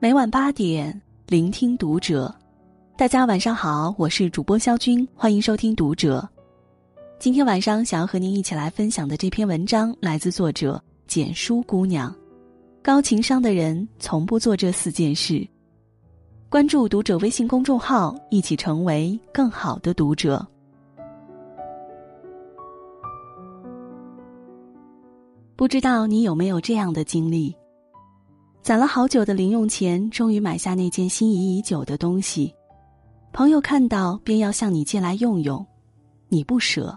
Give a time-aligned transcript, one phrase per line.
[0.00, 2.32] 每晚八点，聆听读者。
[2.96, 6.26] 大家晚上好，我是主播肖军，欢迎收听读者。
[7.18, 12.14] 今天晚上想要和您一起来分享的这篇文章，来自作者简书姑娘。
[12.80, 15.44] 高情商的人从不做这四件事。
[16.48, 20.46] 关注读者微信公众号，一起成为更好的读者。
[25.56, 27.52] 不知道你有没有这样的经历？
[28.68, 32.54] 攒了好久的零用钱，终于买下那件心仪已久的东西。
[33.32, 35.66] 朋友看到便要向你借来用用，
[36.28, 36.94] 你不舍，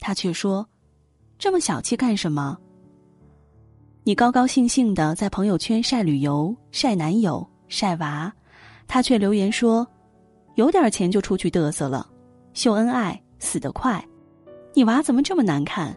[0.00, 0.66] 他却说
[1.36, 2.56] ：“这么小气干什么？”
[4.04, 8.32] 你高高兴兴的在朋友圈晒旅游、晒男友、晒娃，
[8.88, 9.86] 他却留言说
[10.56, 12.08] ：“有点钱就出去嘚瑟了，
[12.54, 14.02] 秀恩爱死得快，
[14.72, 15.94] 你娃怎么这么难看？”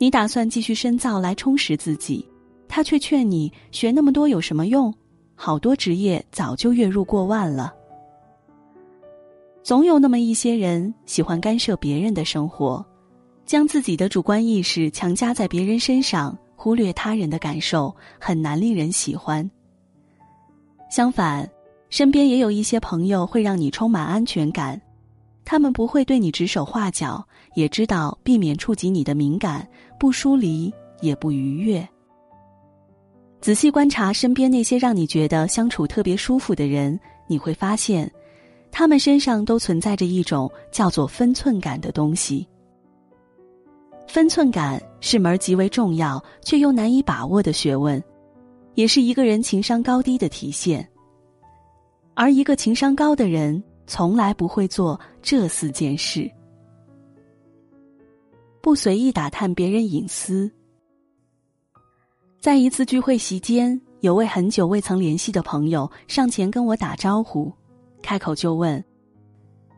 [0.00, 2.26] 你打算继续深造来充实自己。
[2.70, 4.94] 他却劝你学那么多有什么用？
[5.34, 7.74] 好多职业早就月入过万了。
[9.62, 12.84] 总有那么一些人喜欢干涉别人的生活，
[13.44, 19.50] 将自己的主观意识强加在别人身上，忽略他人的感受，很难令人喜欢。
[20.90, 21.50] 相反，
[21.88, 24.80] 身边也有一些朋友会让你充满安全感，
[25.44, 29.66] 他们不会对你指手画脚，也知道避免触及你的敏感，
[29.98, 31.86] 不疏离也不逾越。
[33.40, 38.10] 仔细观察身边那些让你觉得相处特别舒服的人，你会发现，
[38.70, 42.46] 他们身上都存在着一种叫做分寸感的东西。
[44.06, 48.02] 分寸感是门极为重要却又难以把握的学问，
[48.74, 50.86] 也是一个人情商高低的体现。
[52.14, 56.30] 而一个情商高的人，从来不会做这四件事：
[58.60, 60.50] 不随意打探别人隐私。
[62.40, 67.52] 在一次聚会席间，有位很久未曾联系的朋友上前跟我打招呼，
[68.00, 68.82] 开口就问：“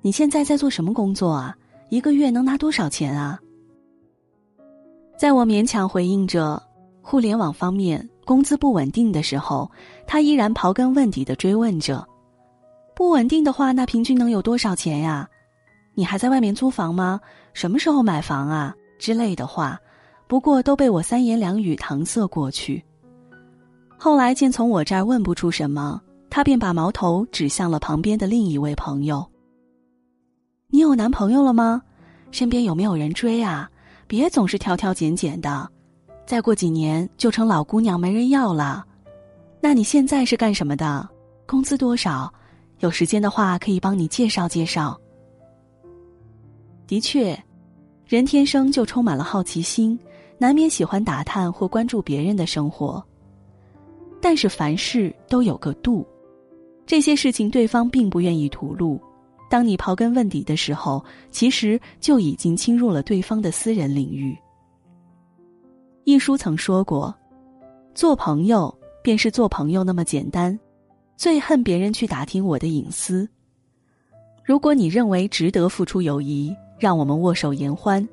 [0.00, 1.56] 你现在在做什么工作啊？
[1.88, 3.40] 一个月能拿多少钱啊？”
[5.18, 6.62] 在我勉强回应着
[7.02, 9.68] 互联网方面工资不稳定的时候，
[10.06, 12.06] 他依然刨根问底的追问着
[12.94, 15.28] ：“不稳定的话，那平均能有多少钱呀？
[15.94, 17.20] 你还在外面租房吗？
[17.52, 19.76] 什么时候买房啊？”之类的话。
[20.26, 22.82] 不过都被我三言两语搪塞过去。
[23.96, 29.24] 后来见从我这儿问不出什么，他便把矛头指向了旁边的另一位朋友。
[30.68, 31.82] 你有男朋友了吗？
[32.30, 33.70] 身边有没有人追啊？
[34.06, 35.68] 别总是挑挑拣拣的，
[36.26, 38.84] 再过几年就成老姑娘没人要了。
[39.60, 41.08] 那你现在是干什么的？
[41.46, 42.32] 工资多少？
[42.80, 44.98] 有时间的话可以帮你介绍介绍。
[46.86, 47.40] 的确，
[48.06, 49.98] 人天生就充满了好奇心。
[50.44, 53.02] 难免喜欢打探或关注别人的生活，
[54.20, 56.06] 但是凡事都有个度，
[56.84, 59.00] 这些事情对方并不愿意吐露。
[59.48, 64.36] 当你刨根问底的时候，其实就已经侵入了对方的私人领域。
[66.04, 67.14] 一书曾说过
[67.96, 70.60] ：“做朋友便是做朋友那么简单。”
[71.16, 73.26] 最恨别人去打听我的隐私。
[74.44, 78.06] 如果你认为值得付出友谊，让我们握手言欢；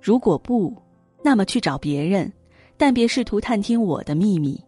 [0.00, 0.74] 如果不，
[1.22, 2.32] 那么去找别人，
[2.76, 4.58] 但别试图探听我的秘密。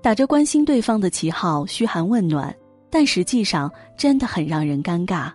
[0.00, 2.54] 打着关心对方的旗号嘘寒问暖，
[2.90, 5.32] 但实际上真的很让人尴尬。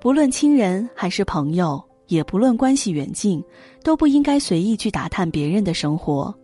[0.00, 3.42] 不论亲人还是朋友，也不论关系远近，
[3.82, 6.34] 都不应该随意去打探别人的生活，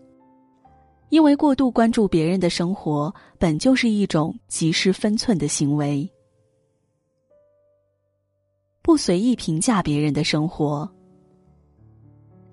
[1.11, 6.11] 因为过度关注别人的生活，本就是一种极失分寸的行为。
[8.83, 10.91] 不随意评价别人的生活。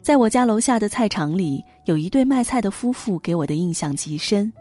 [0.01, 4.51] 在我家楼下的菜场里，有一对卖菜的夫妇，给我的印象极深。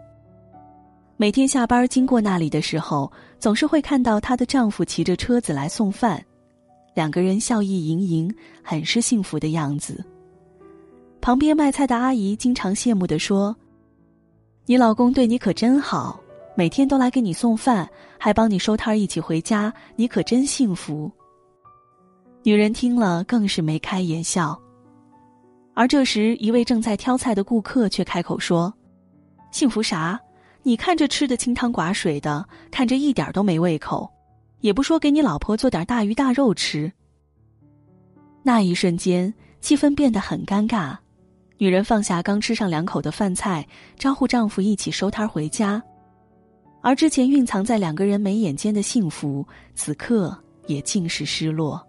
[1.17, 6.23] 每天下班经过那里的时候，总是会看到她的丈夫骑着车子来送饭，
[6.95, 10.05] 两个人笑意盈盈，很是幸福的样子。
[11.23, 13.57] 旁边卖菜的阿姨经常羡慕的说
[14.67, 16.21] ：“你老公对你可真好，
[16.55, 17.89] 每天都来给你送饭，
[18.19, 21.11] 还帮你收摊一起回家，你可真幸福。”
[22.45, 24.59] 女人听了更是眉开眼笑。
[25.81, 28.71] 而这时，一位正在挑菜的顾客却开口说
[29.51, 30.21] ：“幸福啥？
[30.63, 34.07] 你看这吃的清汤寡水的，看着一点都没胃口，
[34.61, 36.93] 也不说给你老婆做点大鱼大肉吃。”
[38.45, 39.33] 那一瞬间，
[39.63, 40.95] 气氛变得很尴尬。
[41.57, 43.67] 女人放下刚吃上两口的饭菜，
[43.97, 45.83] 招呼丈夫一起收摊回家，
[46.83, 51.83] 而之前蕴藏在两个人眉眼间的幸福，此刻也尽是失落。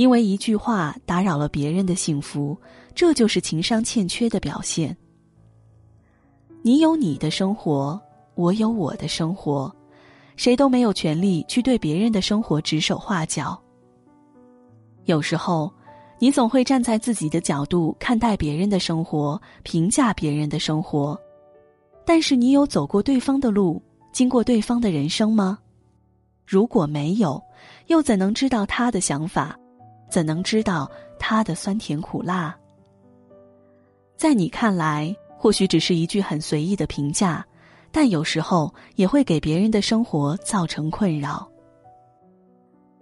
[0.00, 2.56] 因为一句话打扰了别人的幸福，
[2.94, 4.96] 这就是情商欠缺的表现。
[6.62, 8.00] 你有你的生活，
[8.34, 9.70] 我有我的生活，
[10.36, 13.60] 谁都没有权利去对别人的生活指手画脚。
[15.04, 15.70] 有时候，
[16.18, 21.14] 你总会站在自己的角度看待别人的生活，评价别人的生活，
[22.06, 23.82] 但是你有走过对方的路，
[24.12, 25.58] 经过对方的人生吗？
[26.46, 27.38] 如果没有，
[27.88, 29.54] 又怎能知道他的想法？
[30.10, 32.54] 怎能知道他的酸甜苦辣？
[34.16, 37.46] 在你看来，或许只是一句很随意的评价，
[37.90, 41.48] 但有时候也会给别人的生活造成困扰。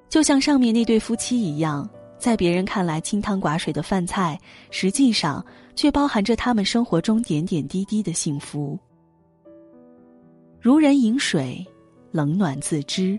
[0.09, 1.89] 就像上面那对夫妻一样，
[2.19, 4.39] 在别人看来清汤寡水的饭菜，
[4.71, 5.45] 实际上
[5.75, 8.79] 却包含着他们生活中点点滴滴的幸福。
[10.61, 11.67] 如人饮水，
[12.11, 13.19] 冷暖自知。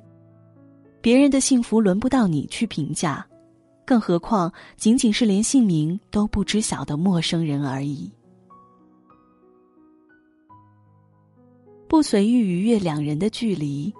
[1.01, 3.25] 别人的幸福轮不到你去评价，
[3.89, 8.07] 更何况仅仅是连姓名都不知晓的陌生人而已。
[11.87, 13.91] 不随意逾越两人的距离，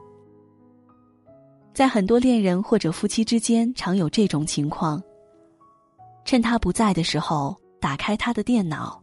[1.74, 5.02] 在很多恋人或者夫妻之间，常有这种情况：
[6.24, 9.02] 趁他不在的时候，打开他的电脑；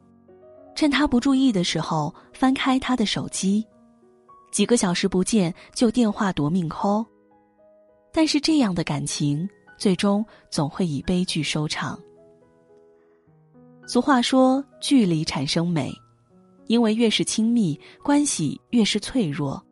[0.76, 3.60] 趁他不注意的时候，翻开他的手机；
[4.52, 7.04] 几个小时不见，就电话夺命 call。
[8.12, 11.98] 但是这样的感情，最终总会以悲剧收场。
[13.86, 15.92] 俗话说：“距离产生美，
[16.66, 19.64] 因为越是亲密，关系越是脆弱。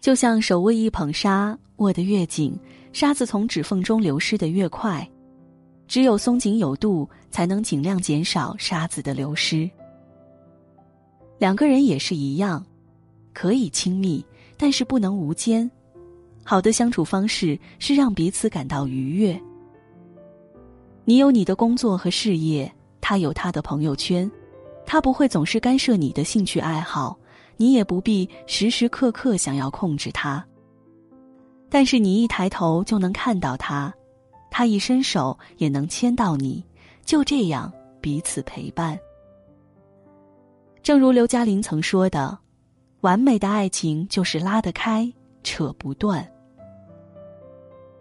[0.00, 2.58] 就像手握一捧沙，握得越紧，
[2.92, 5.08] 沙子从指缝中流失的越快。
[5.86, 9.70] 只有松紧有度，才能尽量减少沙子的流失。
[11.38, 12.64] 两个人也是一样，
[13.32, 14.24] 可以亲密，
[14.56, 15.70] 但是不能无间。”
[16.48, 19.38] 好的相处方式是让彼此感到愉悦。
[21.04, 24.30] 你有你的工作和事业，他有他的朋友圈，
[24.86, 27.18] 他不会总是干涉你的兴趣爱好，
[27.56, 30.44] 你也不必时时刻刻想要控制他。
[31.68, 33.92] 但是你一抬头就能看到他，
[34.48, 36.64] 他一伸手也能牵到你，
[37.04, 38.96] 就这样彼此陪伴。
[40.80, 42.38] 正如刘嘉玲曾说的
[43.02, 46.24] ：“完美的爱情就是拉得开，扯不断。”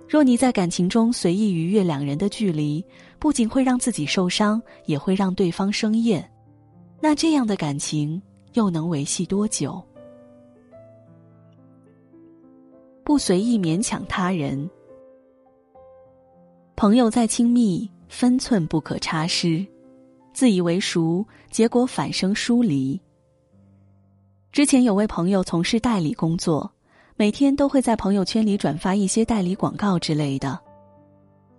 [0.08, 2.86] 若你在感情中随意逾越两人的距离，
[3.18, 6.32] 不仅会让自己受伤，也会让对方生厌，
[7.02, 8.22] 那这样的感情
[8.54, 9.84] 又能维系多久？
[13.04, 14.70] 不随意勉强他人，
[16.76, 19.66] 朋友再亲密，分寸不可差失，
[20.34, 23.00] 自以为熟，结果反生疏离。
[24.52, 26.72] 之前有位朋友从事代理工作。
[27.18, 30.60] 每天都会在朋友圈里转发一些代理广告之类的，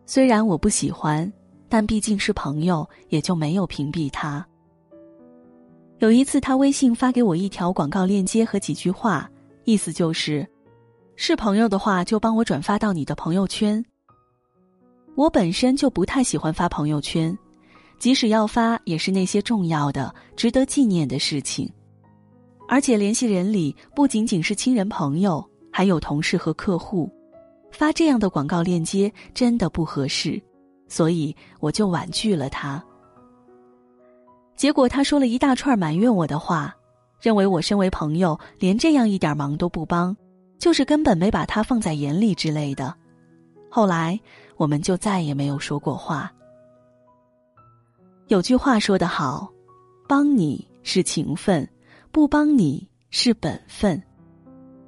[0.04, 1.32] 虽然我不喜欢，
[1.66, 4.46] 但毕竟是朋友，也就没有屏蔽他。
[5.98, 9.30] 有一次，他微信发给我一条广告链接和几句话，
[9.64, 10.46] 意思就是，
[11.16, 13.82] 是朋友的话就帮我转发到你的朋友圈。
[15.14, 17.34] 我本身就不太喜欢发朋友圈，
[17.98, 21.72] 即使要发，也是那些重要的、值得纪念的事情。
[22.68, 27.10] 而且联系人里不仅仅是亲人朋友，还有同事和客户，
[27.70, 30.42] 发这样的广告链接真的不合适，
[30.88, 32.82] 所以我就婉拒了他。
[34.56, 36.74] 结果他说了一大串埋怨我的话，
[37.20, 40.16] 认为我身为朋友连这样一点忙都不帮，
[40.58, 42.94] 就是根本没把他放在眼里之类的。
[43.70, 44.18] 后来
[44.56, 46.32] 我们就再也没有说过话。
[48.28, 49.48] 有句话说得好，
[50.08, 51.68] 帮你是情分。
[52.16, 54.02] 不帮你是本分。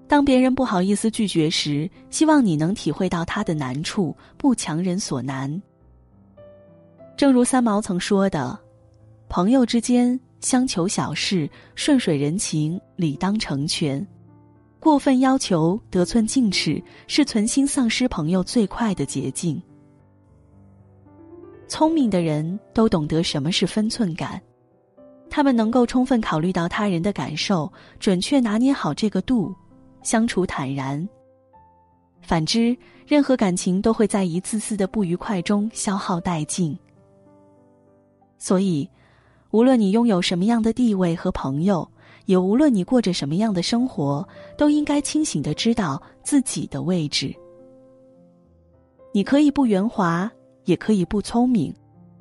[0.09, 5.63] 当别人不好意思拒绝时，希望你能体会到他的难处，不强人所难。
[7.19, 8.59] 正如三毛曾说的
[9.29, 14.03] ：“朋友之间相求小事，顺水人情，理当成全；
[14.81, 19.63] 过分要求，得寸进尺，是存心丧失朋友最快的捷径。”
[21.69, 24.41] 聪明的人都懂得什么是分寸感。
[25.31, 27.71] 他们能够充分考虑到他人的感受，
[28.01, 29.55] 准确拿捏好这个度，
[30.03, 31.09] 相处坦然。
[32.21, 36.77] 反之，任何感情都会在一次次的不愉快中消耗殆尽。
[38.39, 38.89] 所以，
[39.51, 41.89] 无论你拥有什么样的地位和朋友，
[42.27, 47.35] 也无论你过着什么样的生活，都应该清醒的知道自己的位置。
[49.13, 50.31] 你可以不圆滑，
[50.65, 51.75] 也可以不聪明，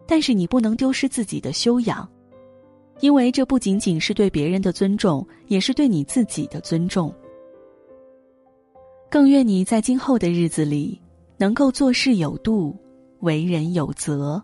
[0.08, 2.08] 但是你不能丢失自己的修养。
[3.00, 7.13] 因为这不仅仅是对别人的尊重，也是对你自己的尊重。
[9.10, 11.00] 更愿你在今后的日子里，
[11.38, 12.75] 能够做事有度，
[13.20, 14.44] 为人有责。